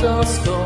dust 0.00 0.59